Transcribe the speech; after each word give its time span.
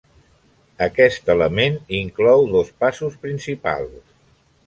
Aquest 0.85 1.29
element 1.33 1.77
inclou 1.99 2.47
dos 2.55 2.73
passos 2.85 3.21
principals. 3.27 4.01